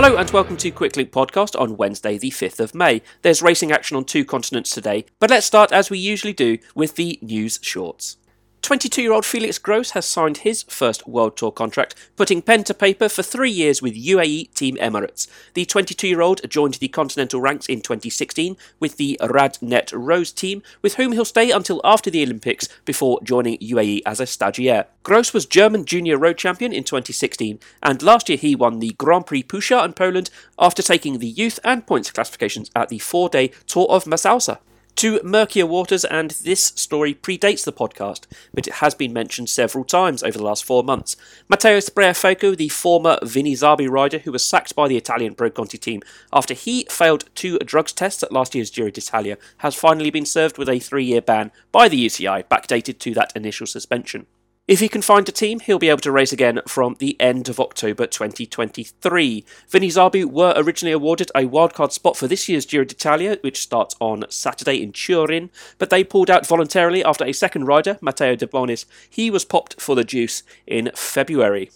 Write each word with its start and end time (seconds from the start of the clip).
Hello 0.00 0.16
and 0.16 0.30
welcome 0.30 0.56
to 0.58 0.70
Quicklink 0.70 1.10
Podcast 1.10 1.60
on 1.60 1.76
Wednesday, 1.76 2.18
the 2.18 2.30
5th 2.30 2.60
of 2.60 2.72
May. 2.72 3.02
There's 3.22 3.42
racing 3.42 3.72
action 3.72 3.96
on 3.96 4.04
two 4.04 4.24
continents 4.24 4.70
today, 4.70 5.06
but 5.18 5.28
let's 5.28 5.44
start 5.44 5.72
as 5.72 5.90
we 5.90 5.98
usually 5.98 6.32
do 6.32 6.58
with 6.76 6.94
the 6.94 7.18
news 7.20 7.58
shorts. 7.62 8.16
22 8.62 9.02
year 9.02 9.12
old 9.12 9.24
Felix 9.24 9.56
Gross 9.58 9.92
has 9.92 10.04
signed 10.04 10.38
his 10.38 10.62
first 10.64 11.06
World 11.06 11.36
Tour 11.36 11.50
contract, 11.50 11.94
putting 12.16 12.42
pen 12.42 12.64
to 12.64 12.74
paper 12.74 13.08
for 13.08 13.22
three 13.22 13.50
years 13.50 13.80
with 13.80 13.94
UAE 13.94 14.52
Team 14.54 14.76
Emirates. 14.76 15.26
The 15.54 15.64
22 15.64 16.08
year 16.08 16.20
old 16.20 16.48
joined 16.50 16.74
the 16.74 16.88
continental 16.88 17.40
ranks 17.40 17.66
in 17.66 17.80
2016 17.80 18.56
with 18.78 18.96
the 18.96 19.18
Radnet 19.22 19.92
Rose 19.94 20.32
team, 20.32 20.62
with 20.82 20.94
whom 20.94 21.12
he'll 21.12 21.24
stay 21.24 21.50
until 21.50 21.80
after 21.84 22.10
the 22.10 22.22
Olympics 22.22 22.68
before 22.84 23.20
joining 23.22 23.58
UAE 23.58 24.02
as 24.04 24.20
a 24.20 24.24
stagiaire. 24.24 24.86
Gross 25.02 25.32
was 25.32 25.46
German 25.46 25.84
junior 25.84 26.18
road 26.18 26.36
champion 26.36 26.72
in 26.72 26.84
2016, 26.84 27.60
and 27.82 28.02
last 28.02 28.28
year 28.28 28.38
he 28.38 28.54
won 28.54 28.80
the 28.80 28.94
Grand 28.98 29.26
Prix 29.26 29.44
Puchar 29.44 29.84
in 29.84 29.92
Poland 29.92 30.30
after 30.58 30.82
taking 30.82 31.18
the 31.18 31.28
youth 31.28 31.58
and 31.64 31.86
points 31.86 32.10
classifications 32.10 32.70
at 32.74 32.88
the 32.88 32.98
four 32.98 33.28
day 33.28 33.48
Tour 33.66 33.86
of 33.88 34.04
Massalsa 34.04 34.58
to 34.98 35.20
murkier 35.22 35.64
waters, 35.64 36.04
and 36.04 36.32
this 36.42 36.72
story 36.74 37.14
predates 37.14 37.64
the 37.64 37.72
podcast, 37.72 38.26
but 38.52 38.66
it 38.66 38.74
has 38.74 38.96
been 38.96 39.12
mentioned 39.12 39.48
several 39.48 39.84
times 39.84 40.24
over 40.24 40.36
the 40.36 40.44
last 40.44 40.64
four 40.64 40.82
months. 40.82 41.16
Matteo 41.48 41.78
Spreafico, 41.78 42.56
the 42.56 42.68
former 42.68 43.16
Vini 43.22 43.54
Zabù 43.54 43.88
rider 43.88 44.18
who 44.18 44.32
was 44.32 44.44
sacked 44.44 44.74
by 44.74 44.88
the 44.88 44.96
Italian 44.96 45.36
Pro 45.36 45.50
Conti 45.50 45.78
team 45.78 46.02
after 46.32 46.52
he 46.52 46.84
failed 46.90 47.26
two 47.36 47.58
drugs 47.60 47.92
tests 47.92 48.24
at 48.24 48.32
last 48.32 48.56
year's 48.56 48.70
Giro 48.70 48.90
d'Italia, 48.90 49.38
has 49.58 49.76
finally 49.76 50.10
been 50.10 50.26
served 50.26 50.58
with 50.58 50.68
a 50.68 50.80
three 50.80 51.04
year 51.04 51.22
ban 51.22 51.52
by 51.70 51.88
the 51.88 52.04
UCI, 52.04 52.42
backdated 52.44 52.98
to 52.98 53.14
that 53.14 53.32
initial 53.36 53.68
suspension. 53.68 54.26
If 54.68 54.80
he 54.80 54.88
can 54.90 55.00
find 55.00 55.26
a 55.26 55.32
team, 55.32 55.60
he'll 55.60 55.78
be 55.78 55.88
able 55.88 56.02
to 56.02 56.12
race 56.12 56.30
again 56.30 56.60
from 56.68 56.96
the 56.98 57.18
end 57.18 57.48
of 57.48 57.58
October 57.58 58.06
2023. 58.06 59.42
Vini 59.66 59.88
Zabù 59.88 60.26
were 60.26 60.52
originally 60.56 60.92
awarded 60.92 61.30
a 61.34 61.46
wildcard 61.46 61.90
spot 61.90 62.18
for 62.18 62.28
this 62.28 62.50
year's 62.50 62.66
Giro 62.66 62.84
d'Italia, 62.84 63.38
which 63.40 63.62
starts 63.62 63.96
on 63.98 64.26
Saturday 64.28 64.82
in 64.82 64.92
Turin, 64.92 65.48
but 65.78 65.88
they 65.88 66.04
pulled 66.04 66.28
out 66.28 66.46
voluntarily 66.46 67.02
after 67.02 67.24
a 67.24 67.32
second 67.32 67.64
rider, 67.64 67.96
Matteo 68.02 68.36
De 68.36 68.46
Bonis, 68.46 68.84
he 69.08 69.30
was 69.30 69.46
popped 69.46 69.80
for 69.80 69.94
the 69.94 70.04
juice 70.04 70.42
in 70.66 70.90
February. 70.94 71.70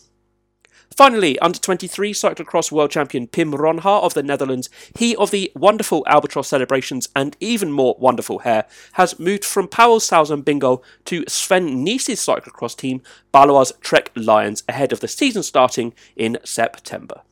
Finally, 0.97 1.39
under 1.39 1.59
23 1.59 2.13
cyclocross 2.13 2.71
world 2.71 2.91
champion 2.91 3.27
Pim 3.27 3.53
Ronhaar 3.53 4.03
of 4.03 4.15
the 4.15 4.23
Netherlands, 4.23 4.69
he 4.97 5.17
of 5.17 5.31
the 5.31 5.51
wonderful 5.55 6.05
albatross 6.07 6.49
celebrations 6.49 7.09
and 7.17 7.37
even 7.41 7.73
more 7.73 7.97
wonderful 7.99 8.41
hair, 8.41 8.67
has 8.93 9.19
moved 9.19 9.45
from 9.45 9.69
Pauwels 9.69 10.09
Sauzen 10.09 10.43
Bingoal 10.43 10.83
to 11.07 11.25
Sven 11.29 11.83
Nys's 11.83 12.21
cyclocross 12.21 12.77
team, 12.77 13.01
Baloise 13.33 13.73
Trek 13.81 14.11
Lions, 14.15 14.63
ahead 14.69 14.93
of 14.93 15.01
the 15.01 15.09
season 15.09 15.43
starting 15.43 15.95
in 16.17 16.39
September. 16.45 17.23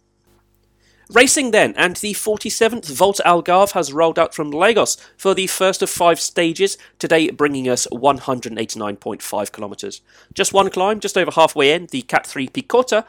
Racing 1.13 1.51
then, 1.51 1.75
and 1.77 1.97
the 1.97 2.13
47th 2.13 2.87
Volta 2.87 3.25
Algarve 3.27 3.73
has 3.73 3.93
rolled 3.93 4.17
out 4.17 4.33
from 4.33 4.53
Lagos 4.53 4.97
for 5.17 5.35
the 5.35 5.49
first 5.49 5.83
of 5.83 5.91
five 5.91 6.21
stages, 6.21 6.79
today 7.01 7.31
bringing 7.31 7.69
us 7.69 7.89
189.5 7.91 9.53
kilometres. 9.53 10.03
Just 10.33 10.53
one 10.53 10.71
climb, 10.71 11.01
just 11.01 11.19
over 11.19 11.33
halfway 11.33 11.73
in, 11.73 11.87
the 11.87 12.03
Cat 12.03 12.29
3 12.29 12.47
Picota, 12.47 13.05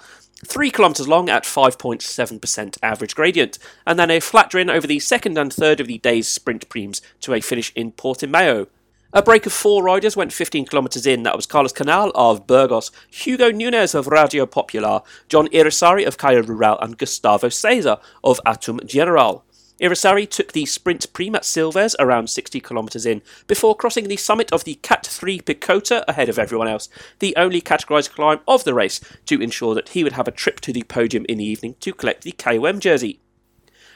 3 0.46 0.72
kilometres 0.72 1.08
long 1.08 1.30
at 1.30 1.44
5.7% 1.44 2.78
average 2.82 3.16
gradient, 3.16 3.60
and 3.86 4.00
then 4.00 4.12
a 4.12 4.20
flat 4.20 4.54
rin 4.54 4.70
over 4.70 4.88
the 4.88 5.00
second 5.00 5.38
and 5.38 5.54
third 5.54 5.80
of 5.80 5.88
the 5.88 6.00
day's 6.00 6.28
sprint 6.28 6.68
primes 6.70 7.02
to 7.22 7.34
a 7.34 7.42
finish 7.42 7.72
in 7.76 7.92
Portimao. 7.92 8.68
A 9.14 9.22
break 9.22 9.46
of 9.46 9.52
four 9.52 9.84
riders 9.84 10.16
went 10.16 10.32
15 10.32 10.68
kilometres 10.68 11.06
in. 11.06 11.24
That 11.24 11.36
was 11.36 11.46
Carlos 11.46 11.74
Canal 11.74 12.14
of 12.16 12.48
Burgos, 12.48 12.92
Hugo 13.10 13.52
Nunes 13.52 13.94
of 13.94 14.08
Radio 14.08 14.46
Popular, 14.46 15.02
John 15.28 15.50
Irisarri 15.50 16.08
of 16.08 16.18
Caja 16.18 16.42
Rural, 16.42 16.80
and 16.80 16.98
Gustavo 16.98 17.50
Cesar 17.50 17.98
of 18.24 18.40
Atum 18.46 18.86
General. 18.86 19.44
Irisarri 19.82 20.30
took 20.30 20.52
the 20.52 20.68
sprint 20.68 21.12
prime 21.12 21.36
at 21.36 21.42
Silves 21.42 21.96
around 21.98 22.30
60 22.30 22.60
kilometres 22.60 23.06
in 23.06 23.24
before 23.48 23.76
crossing 23.76 24.08
the 24.08 24.16
summit 24.16 24.54
of 24.54 24.64
the 24.64 24.76
Cat 24.76 25.08
3 25.08 25.40
Picota 25.40 26.04
ahead 26.08 26.30
of 26.30 26.38
everyone 26.38 26.68
else, 26.68 26.88
the 27.18 27.34
only 27.36 27.62
categorised 27.62 28.12
climb 28.12 28.42
of 28.48 28.64
the 28.64 28.76
race 28.76 29.02
to 29.26 29.42
ensure 29.42 29.74
that 29.74 29.90
he 29.90 30.04
would 30.04 30.14
have 30.14 30.28
a 30.28 30.32
trip 30.32 30.60
to 30.62 30.72
the 30.72 30.84
podium 30.84 31.26
in 31.28 31.40
the 31.40 31.46
evening 31.46 31.76
to 31.80 31.94
collect 31.94 32.24
the 32.24 32.34
KOM 32.34 32.80
jersey. 32.80 33.20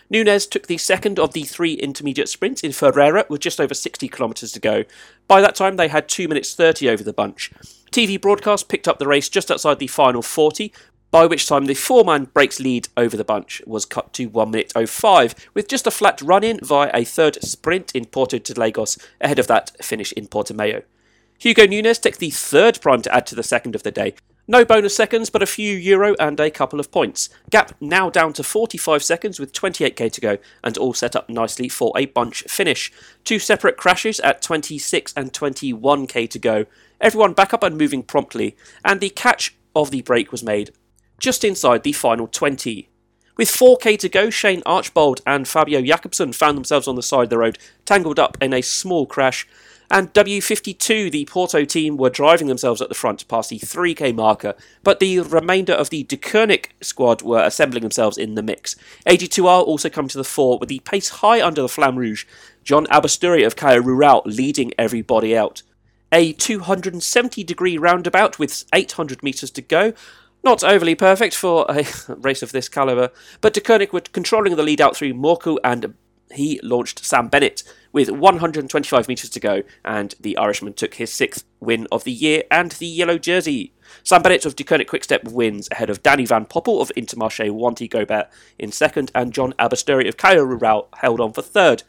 Nunes 0.10 0.48
took 0.48 0.68
the 0.68 0.78
second 0.78 1.20
of 1.20 1.34
the 1.34 1.44
three 1.44 1.74
intermediate 1.74 2.30
sprints 2.30 2.62
in 2.62 2.72
Ferreira 2.72 3.26
with 3.30 3.42
just 3.42 3.60
over 3.60 3.74
60 3.74 4.08
kilometres 4.08 4.52
to 4.52 4.60
go. 4.60 4.86
By 5.28 5.42
that 5.42 5.56
time, 5.56 5.78
they 5.78 5.88
had 5.88 6.08
2 6.08 6.28
minutes 6.28 6.54
30 6.54 6.90
over 6.90 7.04
the 7.04 7.14
bunch. 7.14 7.52
TV 7.92 8.20
broadcast 8.20 8.70
picked 8.70 8.88
up 8.88 9.00
the 9.00 9.08
race 9.08 9.30
just 9.30 9.50
outside 9.50 9.80
the 9.80 9.88
final 9.88 10.22
40, 10.22 10.72
by 11.16 11.26
which 11.26 11.48
time 11.48 11.64
the 11.64 11.74
four 11.74 12.04
man 12.04 12.26
breaks 12.34 12.60
lead 12.60 12.90
over 12.98 13.16
the 13.16 13.24
bunch 13.24 13.62
was 13.66 13.86
cut 13.86 14.12
to 14.12 14.26
1 14.26 14.52
minute 14.52 14.74
05, 14.76 15.34
with 15.54 15.66
just 15.66 15.88
a 15.88 15.92
flat 15.92 16.22
run 16.22 16.44
in 16.44 16.60
via 16.62 16.92
a 16.94 17.06
third 17.06 17.42
sprint 17.42 17.90
in 17.96 18.04
Porto 18.04 18.38
de 18.38 18.54
Lagos 18.60 18.98
ahead 19.22 19.40
of 19.40 19.48
that 19.48 19.72
finish 19.82 20.12
in 20.12 20.28
Porto 20.28 20.54
Portimao. 20.54 20.84
Hugo 21.40 21.66
Nunes 21.68 22.00
took 22.00 22.18
the 22.18 22.32
third 22.32 22.82
prime 22.82 23.02
to 23.02 23.16
add 23.16 23.26
to 23.28 23.36
the 23.36 23.44
second 23.44 23.76
of 23.76 23.84
the 23.84 23.92
day, 23.92 24.14
no 24.46 24.66
bonus 24.66 24.94
seconds, 24.94 25.30
but 25.30 25.42
a 25.42 25.46
few 25.46 25.78
euro 25.78 26.16
and 26.20 26.38
a 26.38 26.52
couple 26.52 26.82
of 26.82 26.92
points. 26.92 27.30
Gap 27.50 27.74
now 27.80 28.10
down 28.10 28.34
to 28.34 28.44
45 28.44 29.02
seconds 29.02 29.40
with 29.40 29.54
28k 29.54 30.12
to 30.12 30.20
go, 30.20 30.38
and 30.66 30.78
all 30.78 30.94
set 30.94 31.16
up 31.16 31.30
nicely 31.30 31.70
for 31.70 31.94
a 31.96 32.08
bunch 32.08 32.44
finish. 32.44 32.92
Two 33.24 33.40
separate 33.40 33.78
crashes 33.78 34.20
at 34.20 34.42
26 34.42 35.14
and 35.16 35.32
21k 35.32 36.30
to 36.30 36.40
go. 36.40 36.66
Everyone 37.00 37.32
back 37.32 37.54
up 37.54 37.64
and 37.64 37.78
moving 37.78 38.04
promptly, 38.04 38.58
and 38.84 39.00
the 39.00 39.10
catch 39.10 39.56
of 39.74 39.92
the 39.92 40.02
break 40.02 40.34
was 40.34 40.44
made 40.44 40.72
just 41.20 41.44
inside 41.44 41.84
the 41.84 41.92
final 41.92 42.28
20. 42.28 42.90
With 43.38 43.50
4k 43.50 44.00
to 44.00 44.10
go, 44.10 44.30
Shane 44.30 44.64
Archbold 44.66 45.22
and 45.26 45.48
Fabio 45.48 45.82
Jakobsen 45.82 46.32
found 46.32 46.58
themselves 46.58 46.88
on 46.88 46.96
the 46.96 47.04
side 47.04 47.24
of 47.24 47.30
the 47.30 47.38
road, 47.38 47.58
tangled 47.86 48.20
up 48.20 48.38
in 48.42 48.54
a 48.54 48.62
small 48.62 49.06
crash, 49.06 49.46
and 49.92 50.14
W52, 50.14 51.12
the 51.12 51.26
Porto 51.26 51.64
team, 51.64 51.98
were 51.98 52.10
driving 52.10 52.48
themselves 52.48 52.82
at 52.82 52.90
the 52.90 52.96
front 52.96 53.28
past 53.28 53.50
the 53.50 53.60
3k 53.60 54.16
marker, 54.16 54.56
but 54.84 55.00
the 55.00 55.20
remainder 55.20 55.74
of 55.74 55.90
the 55.90 56.04
De 56.04 56.60
squad 56.82 57.22
were 57.22 57.44
assembling 57.44 57.84
themselves 57.84 58.18
in 58.18 58.36
the 58.36 58.42
mix. 58.42 58.76
AG2R 59.06 59.64
also 59.64 59.90
come 59.90 60.08
to 60.08 60.18
the 60.18 60.24
fore 60.24 60.58
with 60.58 60.70
the 60.70 60.80
pace 60.80 61.10
high 61.10 61.46
under 61.46 61.62
the 61.62 61.68
Flamme 61.68 61.98
Rouge, 61.98 62.26
John 62.64 62.88
Aberasturi 62.88 63.46
of 63.46 63.56
Caja 63.56 63.82
Rural 63.82 64.24
leading 64.26 64.72
everybody 64.78 65.38
out. 65.38 65.62
A 66.12 66.34
270 66.34 67.44
degree 67.44 67.78
roundabout 67.78 68.40
with 68.40 68.66
800 68.74 69.22
metres 69.22 69.52
to 69.52 69.62
go. 69.62 69.94
Not 70.46 70.64
overly 70.64 70.94
perfect 70.94 71.36
for 71.36 71.66
a 71.68 71.84
race 72.08 72.44
of 72.44 72.52
this 72.52 72.70
calibre, 72.70 73.12
but 73.42 73.56
De 73.56 73.90
were 73.92 74.02
controlling 74.02 74.56
the 74.56 74.62
lead 74.62 74.80
out 74.80 74.96
through 74.96 75.16
Mørkøv 75.16 75.58
and 75.64 75.96
he 76.32 76.60
launched 76.62 77.04
Sam 77.04 77.30
Bennett 77.30 77.64
with 77.92 78.12
125 78.12 79.08
metres 79.08 79.30
to 79.32 79.40
go, 79.40 79.64
and 79.84 80.14
the 80.20 80.38
Irishman 80.38 80.74
took 80.74 80.96
his 80.96 81.12
sixth 81.12 81.46
win 81.60 81.88
of 81.92 82.04
the 82.04 82.12
year 82.12 82.44
and 82.52 82.72
the 82.74 82.86
yellow 82.86 83.18
jersey. 83.18 83.74
Sam 84.04 84.22
Bennett 84.22 84.46
of 84.46 84.56
Deceuninck 84.56 84.88
Quickstep 84.88 85.24
wins 85.24 85.68
ahead 85.72 85.90
of 85.90 86.04
Danny 86.04 86.28
Van 86.28 86.46
Poppel 86.46 86.80
of 86.80 86.92
Intermarché 86.96 87.50
Wanty 87.50 87.90
Gobert 87.90 88.28
in 88.60 88.72
second, 88.72 89.12
and 89.16 89.34
John 89.34 89.54
Aberasturi 89.54 90.08
of 90.08 90.18
Caja 90.18 90.46
Rural 90.46 90.90
held 90.98 91.20
on 91.20 91.34
for 91.34 91.42
third. 91.42 91.82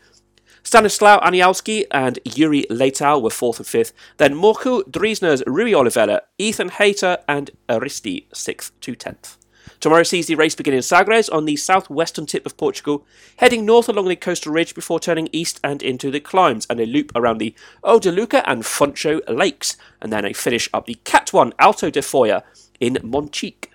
Stanislaw 0.66 1.20
Aniołkowski 1.20 1.84
and 1.92 2.18
Yuri 2.24 2.66
Leitao 2.68 3.22
were 3.22 3.30
fourth 3.30 3.60
and 3.60 3.66
fifth. 3.68 3.92
Then 4.16 4.34
Mørkøv, 4.34 4.90
Driesner's 4.90 5.44
Rui 5.46 5.72
Oliveira, 5.72 6.22
Ethan 6.38 6.70
Hayter, 6.70 7.18
and 7.28 7.52
Aristi 7.68 8.26
sixth 8.34 8.72
to 8.80 8.96
tenth. 8.96 9.36
Tomorrow 9.78 10.02
sees 10.02 10.26
the 10.26 10.34
race 10.34 10.56
begin 10.56 10.74
in 10.74 10.82
Sagres 10.82 11.28
on 11.28 11.44
the 11.44 11.54
southwestern 11.54 12.26
tip 12.26 12.44
of 12.44 12.56
Portugal, 12.56 13.06
heading 13.36 13.64
north 13.64 13.88
along 13.88 14.08
the 14.08 14.16
coastal 14.16 14.52
ridge 14.52 14.74
before 14.74 14.98
turning 14.98 15.28
east 15.30 15.60
and 15.62 15.84
into 15.84 16.10
the 16.10 16.18
climbs 16.18 16.66
and 16.68 16.80
a 16.80 16.86
loop 16.86 17.12
around 17.14 17.38
the 17.38 17.54
Odelouca 17.84 18.42
and 18.44 18.64
Funcho 18.64 19.20
lakes, 19.28 19.76
and 20.02 20.12
then 20.12 20.24
a 20.24 20.32
finish 20.32 20.68
up 20.74 20.86
the 20.86 20.98
Cat 21.04 21.32
1 21.32 21.52
Alto 21.60 21.90
de 21.90 22.00
Fóia 22.00 22.42
in 22.80 22.94
Monchique. 23.04 23.68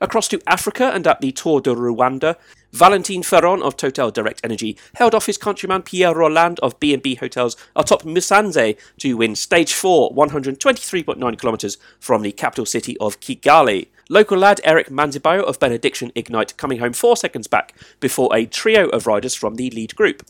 Across 0.00 0.28
to 0.28 0.40
Africa 0.46 0.92
and 0.94 1.04
at 1.06 1.20
the 1.20 1.32
Tour 1.32 1.60
de 1.60 1.74
Rwanda, 1.74 2.36
Valentin 2.76 3.22
Ferron 3.22 3.62
of 3.62 3.74
Total 3.78 4.10
Direct 4.10 4.42
Energy 4.44 4.76
held 4.96 5.14
off 5.14 5.24
his 5.24 5.38
countryman 5.38 5.80
Pierre 5.80 6.14
Rolland 6.14 6.60
of 6.60 6.78
B&B 6.78 7.14
Hotels 7.14 7.56
atop 7.74 8.02
Musanze 8.02 8.76
to 8.98 9.16
win 9.16 9.34
stage 9.34 9.72
4, 9.72 10.12
123.9 10.12 11.40
kilometres 11.40 11.78
from 11.98 12.20
the 12.20 12.32
capital 12.32 12.66
city 12.66 12.94
of 12.98 13.18
Kigali. 13.18 13.88
Local 14.10 14.36
lad 14.36 14.60
Eric 14.62 14.90
Manizabayo 14.90 15.42
of 15.44 15.58
Benediction 15.58 16.12
Ignite 16.14 16.58
coming 16.58 16.78
home 16.78 16.92
four 16.92 17.16
seconds 17.16 17.46
back 17.46 17.72
before 17.98 18.36
a 18.36 18.44
trio 18.44 18.90
of 18.90 19.06
riders 19.06 19.34
from 19.34 19.54
the 19.54 19.70
lead 19.70 19.96
group. 19.96 20.22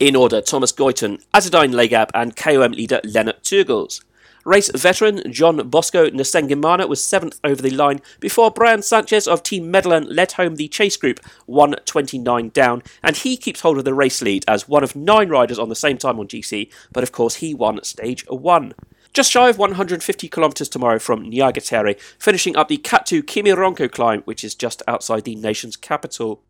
In 0.00 0.16
order, 0.16 0.40
Thomas 0.40 0.72
Goyton, 0.72 1.22
Azzedine 1.32 1.74
Lagab, 1.74 2.10
and 2.12 2.34
KOM 2.34 2.72
leader 2.72 3.00
Lennert 3.04 3.42
Teugels. 3.42 4.02
Race 4.44 4.70
veteran 4.74 5.22
John 5.32 5.56
Bosco 5.70 6.06
Nsengimana 6.10 6.86
was 6.86 7.02
seventh 7.02 7.40
over 7.42 7.62
the 7.62 7.70
line 7.70 8.02
before 8.20 8.50
Brian 8.50 8.82
Sanchez 8.82 9.26
of 9.26 9.42
Team 9.42 9.70
Medellin 9.70 10.06
led 10.14 10.32
home 10.32 10.56
the 10.56 10.68
chase 10.68 10.98
group 10.98 11.18
129 11.46 12.50
down, 12.50 12.82
and 13.02 13.16
he 13.16 13.38
keeps 13.38 13.62
hold 13.62 13.78
of 13.78 13.86
the 13.86 13.94
race 13.94 14.20
lead 14.20 14.44
as 14.46 14.68
one 14.68 14.84
of 14.84 14.94
nine 14.94 15.30
riders 15.30 15.58
on 15.58 15.70
the 15.70 15.74
same 15.74 15.96
time 15.96 16.20
on 16.20 16.28
GC, 16.28 16.70
but 16.92 17.02
of 17.02 17.10
course 17.10 17.36
he 17.36 17.54
won 17.54 17.82
stage 17.84 18.26
one. 18.28 18.74
Just 19.14 19.30
shy 19.30 19.48
of 19.48 19.56
150 19.56 20.28
kilometres 20.28 20.68
tomorrow 20.68 20.98
from 20.98 21.30
Nyagatare, 21.30 21.98
finishing 22.18 22.54
up 22.54 22.68
the 22.68 22.76
Katu 22.76 23.22
Kimironko 23.22 23.90
climb, 23.90 24.20
which 24.26 24.44
is 24.44 24.54
just 24.54 24.82
outside 24.86 25.24
the 25.24 25.36
nation's 25.36 25.76
capital. 25.76 26.42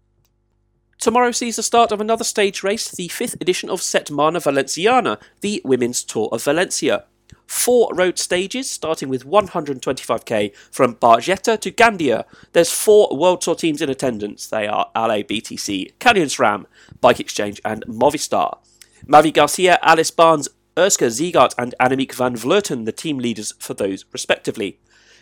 Tomorrow 0.98 1.30
sees 1.30 1.56
the 1.56 1.62
start 1.62 1.92
of 1.92 2.00
another 2.00 2.24
stage 2.24 2.64
race, 2.64 2.90
the 2.90 3.08
fifth 3.08 3.40
edition 3.40 3.70
of 3.70 3.80
Setmana 3.80 4.42
Valenciana, 4.42 5.18
the 5.42 5.60
Women's 5.64 6.02
Tour 6.02 6.28
of 6.32 6.42
Valencia. 6.42 7.04
Four 7.46 7.94
road 7.94 8.18
stages, 8.18 8.70
starting 8.70 9.08
with 9.08 9.26
125k 9.26 10.54
from 10.70 10.96
Bargetta 10.96 11.60
to 11.60 11.70
Gandia. 11.70 12.24
There's 12.52 12.72
four 12.72 13.16
World 13.16 13.42
Tour 13.42 13.54
teams 13.54 13.82
in 13.82 13.90
attendance. 13.90 14.46
They 14.46 14.66
are 14.66 14.90
Ale 14.96 15.22
BTC, 15.22 15.98
Canyon 15.98 16.28
SRAM, 16.28 16.66
Bike 17.00 17.20
Exchange, 17.20 17.60
and 17.64 17.84
Movistar. 17.86 18.58
Mavi 19.06 19.32
Garcia, 19.32 19.78
Alice 19.82 20.10
Barnes, 20.10 20.48
Urska 20.76 21.08
Žigart, 21.08 21.54
and 21.58 21.74
Annemiek 21.78 22.14
van 22.14 22.34
Vleuten, 22.34 22.84
the 22.84 22.92
team 22.92 23.18
leaders 23.18 23.52
for 23.58 23.74
those 23.74 24.04
respectively. 24.12 24.78